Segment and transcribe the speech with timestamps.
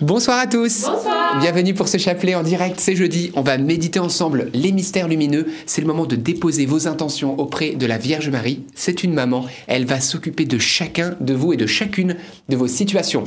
[0.00, 0.82] Bonsoir à tous.
[0.82, 1.38] Bonsoir.
[1.40, 2.80] Bienvenue pour ce chapelet en direct.
[2.80, 3.30] C'est jeudi.
[3.36, 5.46] On va méditer ensemble les mystères lumineux.
[5.66, 8.64] C'est le moment de déposer vos intentions auprès de la Vierge Marie.
[8.74, 9.46] C'est une maman.
[9.68, 12.16] Elle va s'occuper de chacun de vous et de chacune
[12.48, 13.22] de vos situations.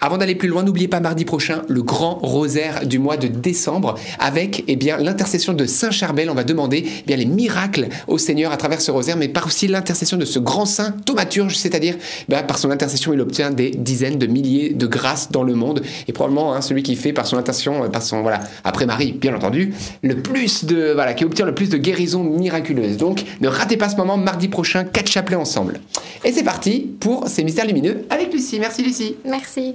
[0.00, 3.96] Avant d'aller plus loin, n'oubliez pas mardi prochain le grand rosaire du mois de décembre
[4.20, 6.30] avec eh bien l'intercession de Saint Charbel.
[6.30, 9.46] On va demander eh bien les miracles au Seigneur à travers ce rosaire, mais par
[9.46, 11.96] aussi l'intercession de ce grand saint thaumaturge, c'est-à-dire
[12.28, 15.82] ben, par son intercession, il obtient des dizaines de milliers de grâces dans le monde
[16.06, 19.34] et probablement hein, celui qui fait par son intercession, par son voilà après Marie, bien
[19.34, 22.98] entendu, le plus de voilà qui obtient le plus de guérisons miraculeuses.
[22.98, 25.80] Donc ne ratez pas ce moment mardi prochain, quatre chapelets ensemble.
[26.24, 28.60] Et c'est parti pour ces mystères lumineux avec Lucie.
[28.60, 29.16] Merci Lucie.
[29.24, 29.74] Merci.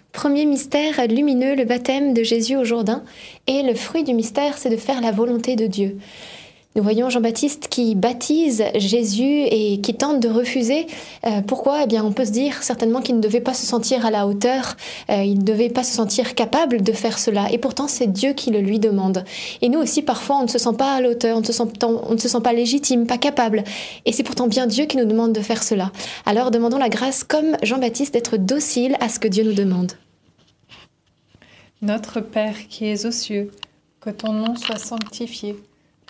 [0.11, 3.03] Premier mystère lumineux, le baptême de Jésus au Jourdain.
[3.47, 5.97] Et le fruit du mystère, c'est de faire la volonté de Dieu.
[6.77, 10.87] Nous voyons Jean-Baptiste qui baptise Jésus et qui tente de refuser.
[11.25, 11.83] Euh, pourquoi?
[11.83, 14.25] Eh bien, on peut se dire certainement qu'il ne devait pas se sentir à la
[14.25, 14.77] hauteur,
[15.09, 17.51] euh, il ne devait pas se sentir capable de faire cela.
[17.51, 19.25] Et pourtant, c'est Dieu qui le lui demande.
[19.61, 21.51] Et nous aussi, parfois, on ne se sent pas à la hauteur, on ne se
[21.51, 23.65] sent, on ne se sent pas légitime, pas capable.
[24.05, 25.91] Et c'est pourtant bien Dieu qui nous demande de faire cela.
[26.25, 29.91] Alors, demandons la grâce, comme Jean-Baptiste, d'être docile à ce que Dieu nous demande.
[31.81, 33.51] Notre Père qui es aux cieux,
[33.99, 35.57] que ton nom soit sanctifié,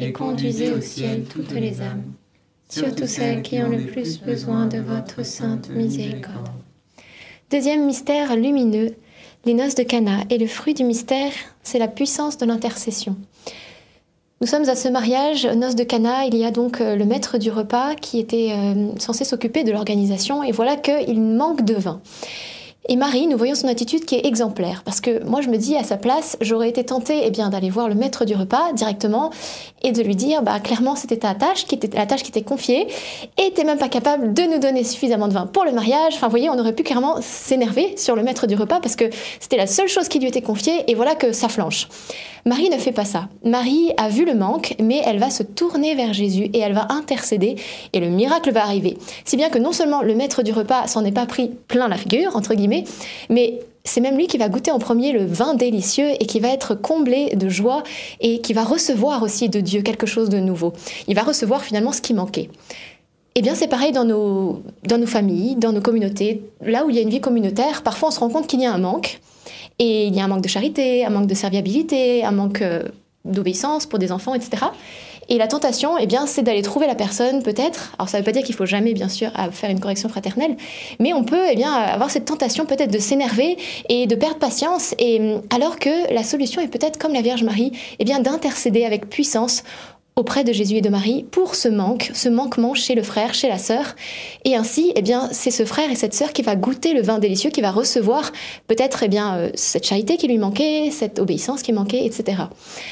[0.00, 2.04] et conduisez au ciel toutes les âmes,
[2.68, 6.48] surtout celles qui ont le plus besoin de votre sainte miséricorde.
[7.50, 8.94] Deuxième mystère lumineux,
[9.44, 10.20] les noces de Cana.
[10.30, 11.32] Et le fruit du mystère,
[11.62, 13.16] c'est la puissance de l'intercession.
[14.40, 16.24] Nous sommes à ce mariage, noces de Cana.
[16.24, 19.72] Il y a donc euh, le maître du repas qui était euh, censé s'occuper de
[19.72, 20.42] l'organisation.
[20.42, 22.00] Et voilà qu'il manque de vin.
[22.88, 25.76] Et Marie, nous voyons son attitude qui est exemplaire, parce que moi je me dis
[25.76, 29.30] à sa place, j'aurais été tentée eh bien d'aller voir le maître du repas directement
[29.82, 32.42] et de lui dire, bah clairement c'était ta tâche, qui était la tâche qui t'est
[32.42, 32.88] confiée,
[33.36, 36.14] et t'es même pas capable de nous donner suffisamment de vin pour le mariage.
[36.14, 39.04] Enfin, vous voyez, on aurait pu carrément s'énerver sur le maître du repas parce que
[39.40, 41.86] c'était la seule chose qui lui était confiée, et voilà que ça flanche.
[42.46, 43.28] Marie ne fait pas ça.
[43.44, 46.86] Marie a vu le manque, mais elle va se tourner vers Jésus et elle va
[46.88, 47.56] intercéder,
[47.92, 48.96] et le miracle va arriver.
[49.26, 51.98] Si bien que non seulement le maître du repas s'en est pas pris plein la
[51.98, 52.69] figure, entre guillemets,
[53.28, 56.48] mais c'est même lui qui va goûter en premier le vin délicieux et qui va
[56.48, 57.82] être comblé de joie
[58.20, 60.72] et qui va recevoir aussi de Dieu quelque chose de nouveau.
[61.08, 62.50] Il va recevoir finalement ce qui manquait.
[63.36, 66.42] Eh bien, c'est pareil dans nos, dans nos familles, dans nos communautés.
[66.60, 68.66] Là où il y a une vie communautaire, parfois on se rend compte qu'il y
[68.66, 69.20] a un manque.
[69.78, 72.82] Et il y a un manque de charité, un manque de serviabilité, un manque euh,
[73.24, 74.66] d'obéissance pour des enfants, etc.
[75.32, 77.92] Et la tentation, eh bien, c'est d'aller trouver la personne, peut-être.
[77.98, 80.56] Alors, ça ne veut pas dire qu'il faut jamais, bien sûr, faire une correction fraternelle,
[80.98, 83.56] mais on peut, eh bien, avoir cette tentation peut-être de s'énerver
[83.88, 84.92] et de perdre patience.
[84.98, 87.70] Et alors que la solution est peut-être, comme la Vierge Marie,
[88.00, 89.62] eh bien, d'intercéder avec puissance
[90.20, 93.48] auprès de Jésus et de Marie pour ce manque, ce manquement chez le frère, chez
[93.48, 93.96] la sœur.
[94.44, 97.18] Et ainsi, eh bien, c'est ce frère et cette sœur qui va goûter le vin
[97.18, 98.30] délicieux, qui va recevoir
[98.66, 102.42] peut-être eh bien euh, cette charité qui lui manquait, cette obéissance qui manquait, etc.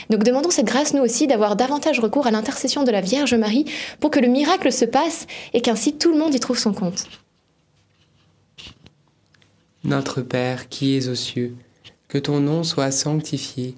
[0.09, 3.67] Donc demandons cette grâce nous aussi d'avoir davantage recours à l'intercession de la Vierge Marie
[4.01, 7.07] pour que le miracle se passe et qu'ainsi tout le monde y trouve son compte.
[9.85, 11.55] Notre Père qui es aux cieux,
[12.09, 13.75] que ton nom soit sanctifié,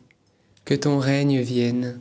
[0.64, 2.00] que ton règne vienne,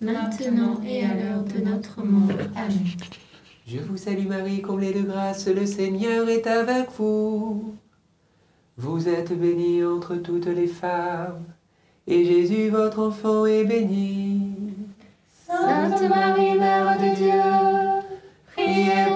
[0.00, 2.30] maintenant et à l'heure de notre mort.
[2.54, 2.86] Amen.
[3.66, 7.74] Je vous salue Marie, comblée de grâce, le Seigneur est avec vous.
[8.76, 11.44] Vous êtes bénie entre toutes les femmes,
[12.06, 14.52] et Jésus, votre enfant, est béni.
[15.46, 18.12] Sainte Marie, Mère de Dieu,
[18.52, 19.15] priez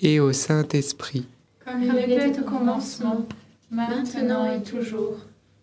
[0.00, 1.26] et au Saint-Esprit.
[1.64, 3.26] Comme il était au commencement,
[3.70, 5.16] maintenant et toujours,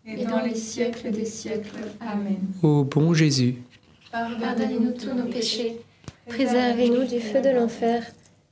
[0.06, 1.70] et dans les siècles des siècles.
[2.02, 2.40] Amen.
[2.62, 3.56] Ô bon Jésus,
[4.12, 5.80] Pardonnez-nous tous nos péchés,
[6.28, 8.06] Préservez-nous du feu de l'enfer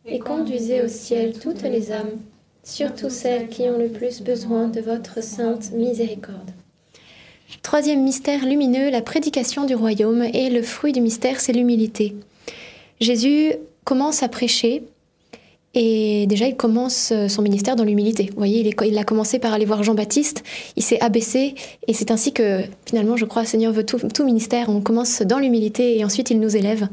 [0.06, 2.20] et conduisez au ciel toutes les âmes,
[2.64, 6.52] surtout celles qui ont le plus besoin de votre sainte miséricorde.
[7.62, 12.16] Troisième mystère lumineux, la prédication du royaume et le fruit du mystère, c'est l'humilité.
[13.00, 14.84] Jésus commence à prêcher
[15.74, 18.26] et déjà il commence euh, son ministère dans l'humilité.
[18.32, 20.44] Vous voyez, il, est- il a commencé par aller voir Jean-Baptiste,
[20.76, 21.56] il s'est abaissé
[21.88, 24.70] et c'est ainsi que finalement, je crois, Seigneur veut tout, tout ministère.
[24.70, 26.88] On commence dans l'humilité et ensuite il nous élève.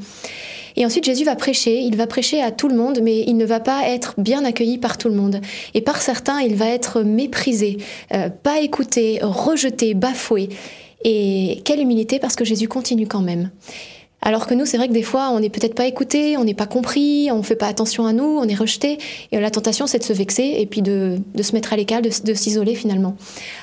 [0.76, 3.44] Et ensuite, Jésus va prêcher, il va prêcher à tout le monde, mais il ne
[3.44, 5.40] va pas être bien accueilli par tout le monde.
[5.74, 7.78] Et par certains, il va être méprisé,
[8.14, 10.50] euh, pas écouté, rejeté, bafoué.
[11.04, 13.50] Et quelle humilité, parce que Jésus continue quand même.
[14.20, 16.54] Alors que nous, c'est vrai que des fois, on n'est peut-être pas écouté, on n'est
[16.54, 18.98] pas compris, on fait pas attention à nous, on est rejeté.
[19.30, 22.10] Et la tentation, c'est de se vexer et puis de, se mettre à l'écart, de,
[22.34, 23.16] s'isoler finalement.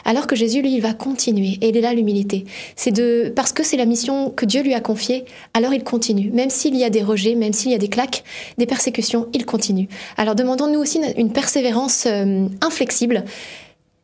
[0.06, 1.58] Alors que Jésus, lui, il va continuer.
[1.62, 2.46] Et il est là l'humilité.
[2.78, 5.26] C'est de parce que c'est la mission que Dieu lui a confiée.
[5.54, 8.24] Alors il continue, même s'il y a des rejets, même s'il y a des claques,
[8.58, 9.90] des persécutions, il continue.
[10.18, 13.26] Alors demandons-nous aussi une- une persévérance euh, inflexible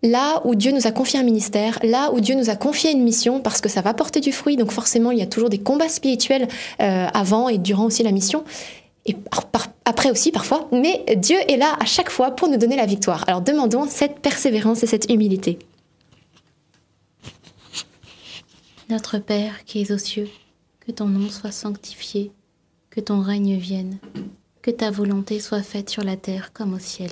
[0.03, 3.03] là où Dieu nous a confié un ministère, là où Dieu nous a confié une
[3.03, 4.57] mission, parce que ça va porter du fruit.
[4.57, 6.47] Donc forcément, il y a toujours des combats spirituels
[6.81, 8.43] euh, avant et durant aussi la mission.
[9.05, 9.15] Et
[9.85, 13.23] après aussi parfois, mais Dieu est là à chaque fois pour nous donner la victoire.
[13.27, 15.57] Alors demandons cette persévérance et cette humilité.
[18.89, 20.29] Notre Père qui es aux cieux,
[20.85, 22.31] que ton nom soit sanctifié,
[22.91, 23.97] que ton règne vienne,
[24.61, 27.11] que ta volonté soit faite sur la terre comme au ciel.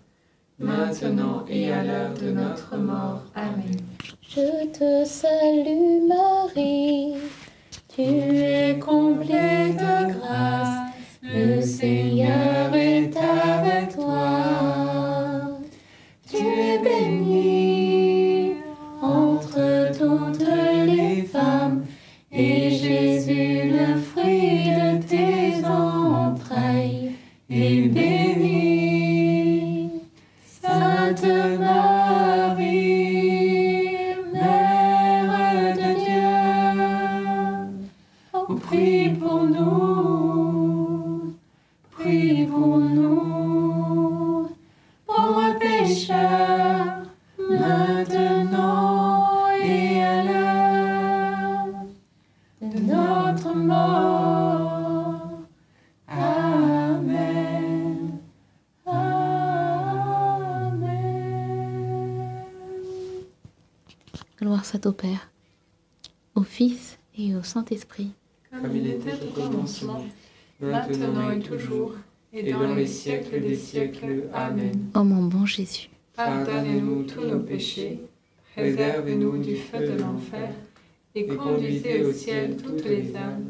[0.61, 3.21] maintenant et à l'heure de notre mort.
[3.35, 3.77] Amen.
[4.27, 7.15] Je te salue Marie,
[7.93, 13.60] tu es comblée de grâce, le Seigneur est avec
[65.01, 65.31] Père,
[66.35, 68.11] au Fils et au Saint-Esprit.
[68.51, 70.05] Comme il était au commencement,
[70.59, 71.93] maintenant et toujours,
[72.31, 74.25] et dans les siècles des siècles.
[74.31, 74.91] Amen.
[74.93, 77.99] Ô mon bon Jésus, Pardonnez-nous tous nos péchés,
[78.55, 80.51] préservez-nous du feu de l'enfer,
[81.15, 83.49] et conduisez au ciel toutes les âmes,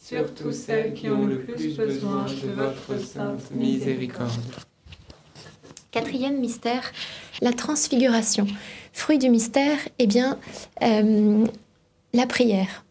[0.00, 3.50] surtout celles qui ont le plus besoin de votre sainte.
[3.50, 4.30] Miséricorde.
[5.90, 6.92] Quatrième mystère,
[7.40, 8.46] la transfiguration.
[9.02, 10.38] Fruit du mystère, eh bien,
[10.80, 11.44] euh,
[12.14, 12.84] la prière.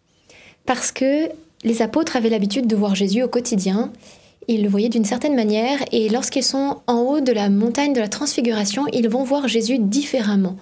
[0.66, 1.30] Parce que
[1.64, 3.94] les apôtres avaient l'habitude de voir Jésus au quotidien.
[4.50, 8.02] Ils le voyaient d'une certaine manière et lorsqu'ils sont en haut de la montagne de
[8.02, 10.58] la transfiguration, ils vont voir Jésus différemment.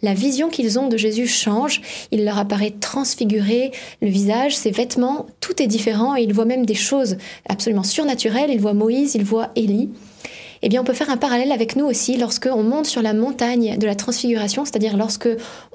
[0.00, 5.26] La vision qu'ils ont de Jésus change, il leur apparaît transfiguré, le visage, ses vêtements,
[5.40, 8.48] tout est différent et ils voient même des choses absolument surnaturelles.
[8.50, 9.90] Ils voient Moïse, ils voient Élie.
[10.62, 13.12] Eh bien, on peut faire un parallèle avec nous aussi lorsque on monte sur la
[13.12, 15.28] montagne de la transfiguration, c'est-à-dire lorsque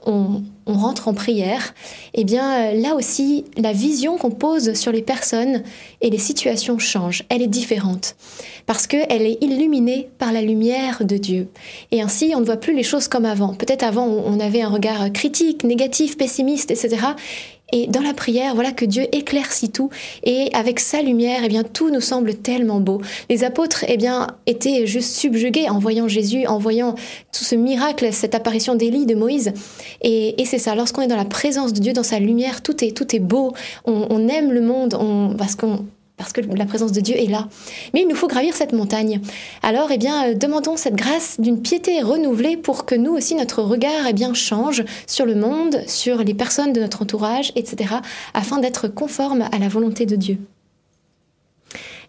[0.05, 1.73] on, on, rentre en prière.
[2.13, 5.63] Eh bien, là aussi, la vision qu'on pose sur les personnes
[6.01, 7.23] et les situations change.
[7.29, 8.15] Elle est différente
[8.65, 11.47] parce qu'elle est illuminée par la lumière de Dieu.
[11.91, 13.53] Et ainsi, on ne voit plus les choses comme avant.
[13.53, 16.97] Peut-être avant, on avait un regard critique, négatif, pessimiste, etc.
[17.71, 19.89] Et dans la prière, voilà que Dieu éclaircit tout
[20.23, 23.01] et avec sa lumière, eh bien tout nous semble tellement beau.
[23.29, 26.95] Les apôtres, eh bien, étaient juste subjugués en voyant Jésus, en voyant
[27.31, 29.53] tout ce miracle, cette apparition d'Élie, de Moïse.
[30.01, 30.73] Et, c'est ça.
[30.73, 33.53] Lorsqu'on est dans la présence de Dieu, dans sa lumière, tout est tout est beau.
[33.85, 35.85] On, aime le monde, on, parce qu'on
[36.19, 37.47] parce que la présence de Dieu est là.
[37.93, 39.21] Mais il nous faut gravir cette montagne.
[39.63, 43.63] Alors, eh bien, euh, demandons cette grâce d'une piété renouvelée pour que nous aussi, notre
[43.63, 47.95] regard eh bien, change sur le monde, sur les personnes de notre entourage, etc.,
[48.33, 50.37] afin d'être conforme à la volonté de Dieu.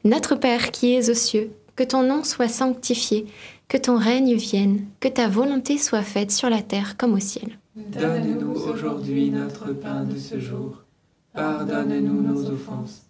[0.05, 3.27] Notre Père qui es aux cieux, que ton nom soit sanctifié,
[3.69, 7.59] que ton règne vienne, que ta volonté soit faite sur la terre comme au ciel.
[7.77, 10.83] Donne-nous aujourd'hui notre pain de ce jour.
[11.33, 13.10] Pardonne-nous nos offenses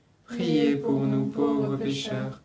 [0.31, 2.41] Priez pour nous pauvres pécheurs,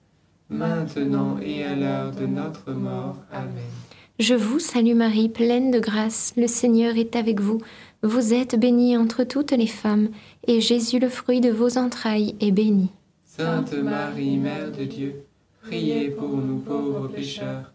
[0.50, 3.16] maintenant et à l'heure de notre mort.
[3.32, 3.70] Amen.
[4.18, 7.60] Je vous salue Marie, pleine de grâce, le Seigneur est avec vous.
[8.02, 10.08] Vous êtes bénie entre toutes les femmes,
[10.48, 12.90] et Jésus, le fruit de vos entrailles, est béni.
[13.24, 15.24] Sainte Marie, Mère de Dieu,
[15.62, 17.72] priez pour nous pauvres pécheurs,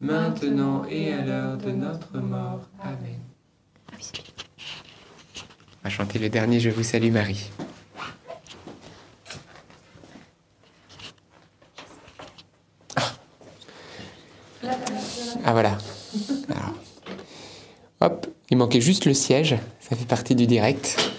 [0.00, 2.66] maintenant et à l'heure de notre mort.
[2.82, 3.20] Amen.
[3.92, 7.50] On va chanter le dernier Je vous salue Marie.
[15.44, 15.78] Ah voilà.
[18.00, 21.09] hop, il manquait juste le siège, ça fait partie du direct.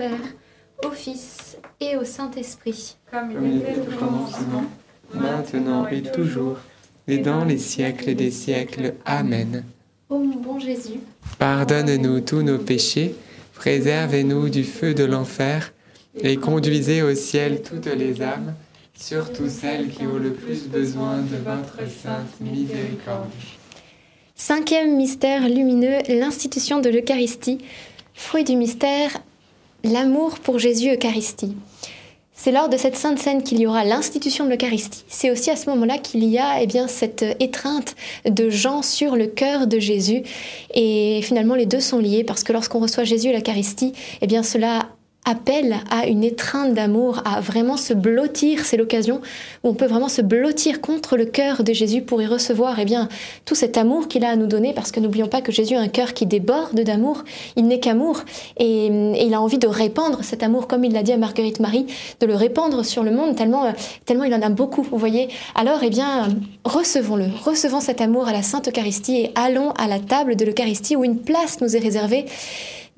[0.00, 2.96] Père, au Fils et au Saint-Esprit.
[3.10, 4.64] Comme Comme il était au commencement,
[5.12, 6.56] maintenant et toujours,
[7.06, 8.94] et dans les siècles des siècles.
[9.04, 9.62] Amen.
[10.08, 11.00] Ô mon bon Jésus,
[11.38, 13.14] Pardonne-nous tous nos péchés,
[13.52, 15.70] préservez-nous du feu de l'enfer,
[16.18, 18.54] et conduisez au ciel toutes les âmes,
[18.94, 23.28] surtout celles qui ont le plus besoin de votre sainte miséricorde.
[24.34, 27.58] Cinquième mystère lumineux, l'institution de l'Eucharistie.
[28.14, 29.10] Fruit du mystère,
[29.84, 31.56] l'amour pour Jésus Eucharistie.
[32.42, 35.04] C'est lors de cette sainte scène qu'il y aura l'institution de l'Eucharistie.
[35.08, 39.14] C'est aussi à ce moment-là qu'il y a eh bien, cette étreinte de Jean sur
[39.14, 40.22] le cœur de Jésus.
[40.72, 44.42] Et finalement, les deux sont liés parce que lorsqu'on reçoit Jésus à l'Eucharistie, eh bien,
[44.42, 44.88] cela
[45.30, 48.64] appelle à une étreinte d'amour, à vraiment se blottir.
[48.64, 49.20] C'est l'occasion
[49.62, 52.84] où on peut vraiment se blottir contre le cœur de Jésus pour y recevoir eh
[52.84, 53.08] bien,
[53.44, 55.80] tout cet amour qu'il a à nous donner, parce que n'oublions pas que Jésus a
[55.80, 57.24] un cœur qui déborde d'amour,
[57.56, 58.22] il n'est qu'amour,
[58.58, 61.86] et, il a envie de répandre cet amour, comme il l'a dit à Marguerite Marie,
[62.18, 63.72] de le répandre sur le monde, tellement, euh,
[64.06, 65.28] tellement il en a beaucoup, vous voyez.
[65.54, 66.28] Alors, eh bien,
[66.64, 70.96] recevons-le, recevons cet amour à la Sainte Eucharistie et allons à la table de l'Eucharistie
[70.96, 72.26] où une place nous est réservée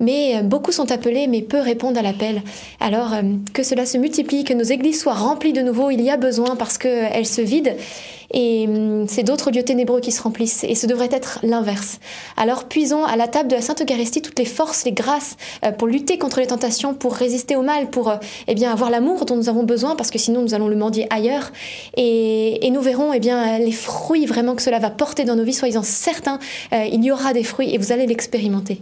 [0.03, 2.41] mais euh, beaucoup sont appelés, mais peu répondent à l'appel.
[2.79, 3.21] Alors euh,
[3.53, 6.55] que cela se multiplie, que nos églises soient remplies de nouveau, il y a besoin
[6.55, 7.75] parce qu'elles se vident.
[8.33, 10.63] Et hum, c'est d'autres lieux ténébreux qui se remplissent.
[10.63, 11.99] Et ce devrait être l'inverse.
[12.35, 15.71] Alors puisons à la table de la Sainte Eucharistie toutes les forces, les grâces euh,
[15.71, 18.15] pour lutter contre les tentations, pour résister au mal, pour euh,
[18.47, 21.07] eh bien, avoir l'amour dont nous avons besoin, parce que sinon nous allons le mendier
[21.09, 21.51] ailleurs.
[21.95, 25.53] Et, nous verrons eh bien, les fruits vraiment que cela va porter dans nos vies.
[25.53, 26.39] Soyez-en certains,
[26.73, 28.81] euh, il y aura des fruits et vous allez l'expérimenter.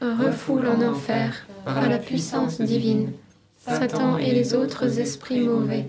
[0.00, 3.12] refoule en enfer par la puissance divine
[3.58, 5.86] Satan et les autres esprits mauvais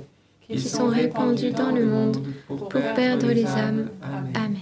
[0.48, 3.90] qui sont répandus dans le monde pour perdre les âmes.
[4.34, 4.58] Amen.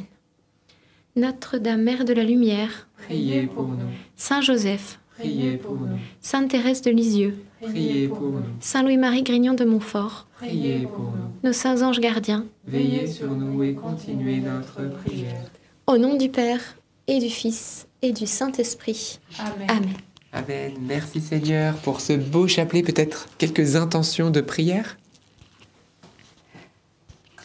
[1.16, 3.78] Notre-Dame, Mère de la Lumière, Priez pour nous,
[4.16, 9.54] Saint Joseph, priez pour nous, Sainte Thérèse de Lisieux, priez pour nous, Saint Louis-Marie Grignon
[9.56, 11.32] de Montfort, priez pour nous.
[11.44, 15.42] nos saints anges gardiens, Veillez sur nous et continuez notre prière.
[15.88, 16.62] au nom du Père
[17.10, 19.20] et du Fils et du Saint-Esprit.
[19.40, 19.68] Amen.
[19.70, 19.94] Amen.
[20.32, 20.74] Amen.
[20.82, 22.84] Merci Seigneur pour ce beau chapelet.
[22.84, 24.98] Peut-être quelques intentions de prière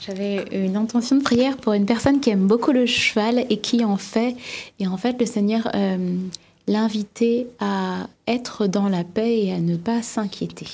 [0.00, 3.84] J'avais une intention de prière pour une personne qui aime beaucoup le cheval et qui
[3.84, 4.36] en fait.
[4.78, 6.18] Et en fait, le Seigneur euh,
[6.66, 10.66] l'invitait à être dans la paix et à ne pas s'inquiéter.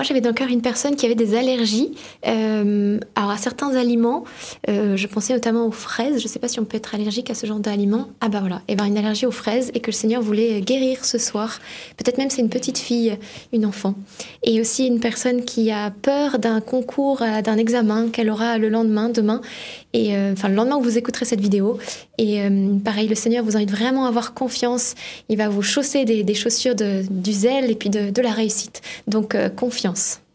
[0.00, 1.90] Moi, j'avais dans le cœur une personne qui avait des allergies
[2.26, 4.24] euh, alors à certains aliments.
[4.70, 6.16] Euh, je pensais notamment aux fraises.
[6.20, 8.08] Je ne sais pas si on peut être allergique à ce genre d'aliments.
[8.22, 11.04] Ah bah voilà, et ben une allergie aux fraises et que le Seigneur voulait guérir
[11.04, 11.58] ce soir.
[11.98, 13.18] Peut-être même c'est une petite fille,
[13.52, 13.94] une enfant.
[14.42, 18.70] Et aussi une personne qui a peur d'un concours, euh, d'un examen qu'elle aura le
[18.70, 19.42] lendemain, demain.
[19.92, 21.76] Et enfin le lendemain où vous écouterez cette vidéo.
[22.16, 22.40] Et
[22.84, 24.94] pareil, le Seigneur vous invite vraiment à avoir confiance.
[25.28, 28.30] Il va vous chausser des, des chaussures de, du zèle et puis de, de la
[28.30, 28.82] réussite.
[29.08, 29.48] Donc euh,
[29.90, 30.29] confiance.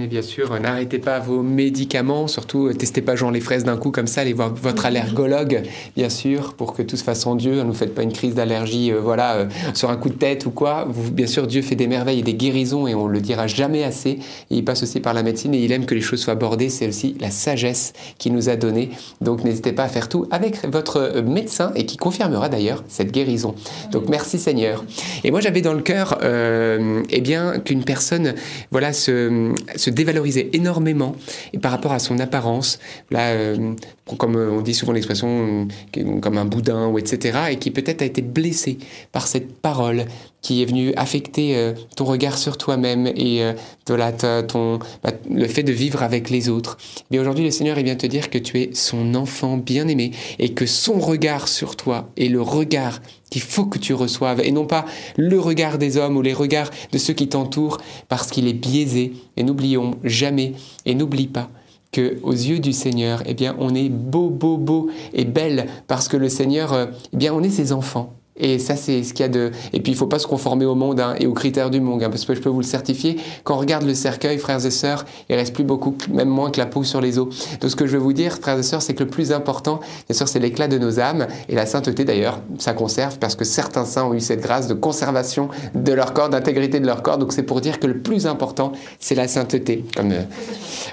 [0.00, 3.64] Et bien sûr, euh, n'arrêtez pas vos médicaments, surtout euh, testez pas genre les fraises
[3.64, 5.62] d'un coup comme ça, allez voir votre allergologue,
[5.96, 7.56] bien sûr, pour que tout se fasse en Dieu.
[7.56, 10.46] Ne nous faites pas une crise d'allergie, euh, voilà, euh, sur un coup de tête
[10.46, 10.86] ou quoi.
[10.88, 13.82] Vous, bien sûr, Dieu fait des merveilles et des guérisons et on le dira jamais
[13.82, 14.10] assez.
[14.50, 16.68] Et il passe aussi par la médecine et il aime que les choses soient abordées.
[16.68, 18.90] C'est aussi la sagesse qu'il nous a donnée.
[19.20, 23.54] Donc n'hésitez pas à faire tout avec votre médecin et qui confirmera d'ailleurs cette guérison.
[23.90, 24.84] Donc merci Seigneur.
[25.24, 28.34] Et moi j'avais dans le cœur, euh, eh bien, qu'une personne,
[28.70, 31.16] voilà, se, se dévalorisait énormément
[31.52, 32.78] et par rapport à son apparence,
[33.10, 33.74] là, euh,
[34.16, 37.38] comme on dit souvent l'expression, euh, comme un boudin ou etc.
[37.50, 38.78] Et qui peut-être a été blessé
[39.12, 40.06] par cette parole
[40.40, 43.52] qui est venue affecter euh, ton regard sur toi-même et euh,
[43.84, 46.78] ton, bah, le fait de vivre avec les autres.
[47.10, 50.66] Mais aujourd'hui, le Seigneur vient te dire que tu es son enfant bien-aimé et que
[50.66, 54.84] son regard sur toi est le regard qu'il faut que tu reçoives et non pas
[55.16, 57.78] le regard des hommes ou les regards de ceux qui t'entourent
[58.08, 59.12] parce qu'il est biaisé.
[59.36, 60.54] Et n'oublions jamais
[60.86, 61.50] et n'oublie pas
[61.92, 66.08] que aux yeux du Seigneur, eh bien, on est beau, beau, beau et belle parce
[66.08, 68.14] que le Seigneur, euh, eh bien, on est ses enfants.
[68.38, 69.50] Et ça, c'est ce qu'il y a de.
[69.72, 72.02] Et puis, il faut pas se conformer au monde hein, et aux critères du monde,
[72.02, 73.16] hein, parce que je peux vous le certifier.
[73.44, 76.58] Quand on regarde le cercueil, frères et sœurs, il reste plus beaucoup, même moins que
[76.58, 77.28] la peau sur les os.
[77.60, 79.80] Donc, ce que je veux vous dire, frères et sœurs, c'est que le plus important,
[80.08, 83.44] bien sûr, c'est l'éclat de nos âmes et la sainteté d'ailleurs, ça conserve parce que
[83.44, 87.18] certains saints ont eu cette grâce de conservation de leur corps, d'intégrité de leur corps.
[87.18, 90.22] Donc, c'est pour dire que le plus important, c'est la sainteté, comme euh,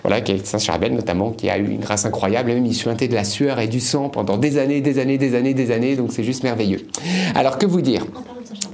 [0.04, 2.50] voilà, Saint Charbel notamment, qui a eu une grâce incroyable.
[2.50, 5.36] Même il suintait de la sueur et du sang pendant des années, des années, des
[5.36, 5.96] années, des années.
[5.96, 6.82] Donc, c'est juste merveilleux.
[7.36, 8.06] Alors que vous dire?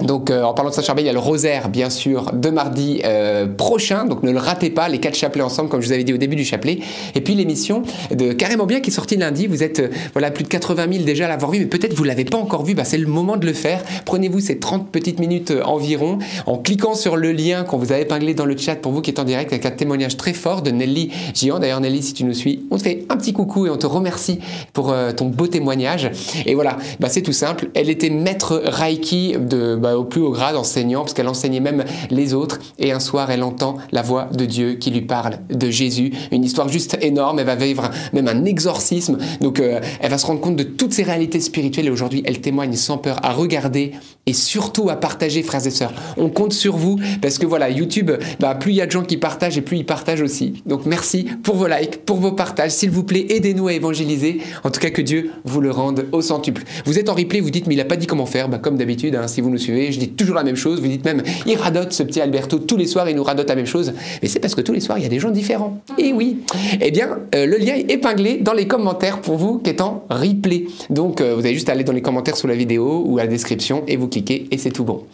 [0.02, 3.00] Donc, euh, en parlant de Saint-Charbel, il y a le rosaire, bien sûr, de mardi
[3.04, 4.04] euh, prochain.
[4.04, 6.18] Donc, ne le ratez pas, les quatre chapelets ensemble, comme je vous avais dit au
[6.18, 6.80] début du chapelet.
[7.14, 9.46] Et puis, l'émission de Carrément Bien qui est sortie lundi.
[9.46, 12.04] Vous êtes, euh, voilà, plus de 80 000 déjà à l'avoir vu, mais peut-être vous
[12.04, 12.74] l'avez pas encore vu.
[12.74, 13.82] Bah, c'est le moment de le faire.
[14.04, 18.34] Prenez-vous ces 30 petites minutes environ en cliquant sur le lien qu'on vous a épinglé
[18.34, 20.70] dans le chat pour vous qui êtes en direct avec un témoignage très fort de
[20.70, 21.58] Nelly Gian.
[21.58, 23.86] D'ailleurs, Nelly, si tu nous suis, on te fait un petit coucou et on te
[23.86, 24.40] remercie
[24.72, 26.10] pour ton beau témoignage.
[26.46, 27.68] Et voilà, bah, c'est tout simple.
[27.74, 31.84] Elle était maître Reiki de, bah, au plus haut grade, enseignant, parce qu'elle enseignait même
[32.10, 32.58] les autres.
[32.78, 36.12] Et un soir, elle entend la voix de Dieu qui lui parle de Jésus.
[36.30, 37.38] Une histoire juste énorme.
[37.38, 39.18] Elle va vivre même un exorcisme.
[39.40, 41.86] Donc, euh, elle va se rendre compte de toutes ces réalités spirituelles.
[41.86, 43.92] Et aujourd'hui, elle témoigne sans peur à regarder
[44.26, 45.92] et surtout à partager, frères et sœurs.
[46.16, 49.02] On compte sur vous parce que voilà, YouTube, bah, plus il y a de gens
[49.02, 50.62] qui partagent et plus ils partagent aussi.
[50.66, 52.72] Donc, merci pour vos likes, pour vos partages.
[52.72, 54.40] S'il vous plaît, aidez-nous à évangéliser.
[54.64, 56.62] En tout cas, que Dieu vous le rende au centuple.
[56.84, 58.48] Vous êtes en replay, vous dites, mais il n'a pas dit comment faire.
[58.48, 60.80] Bah, comme d'habitude, hein, si vous nous suivez, je dis toujours la même chose.
[60.80, 63.56] Vous dites même, il radote ce petit Alberto tous les soirs, il nous radote la
[63.56, 63.92] même chose.
[64.22, 65.80] Mais c'est parce que tous les soirs, il y a des gens différents.
[65.98, 66.38] Et oui.
[66.80, 70.04] Eh bien, euh, le lien est épinglé dans les commentaires pour vous qui êtes en
[70.10, 70.66] replay.
[70.90, 73.22] Donc, euh, vous avez juste à aller dans les commentaires sous la vidéo ou à
[73.22, 75.04] la description et vous cliquez et c'est tout bon.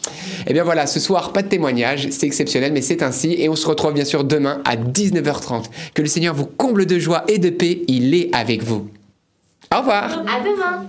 [0.46, 3.34] Eh bien voilà, ce soir, pas de témoignage, c'est exceptionnel, mais c'est ainsi.
[3.38, 5.64] Et on se retrouve bien sûr demain à 19h30.
[5.94, 8.88] Que le Seigneur vous comble de joie et de paix, il est avec vous.
[9.74, 10.04] Au revoir.
[10.04, 10.86] À demain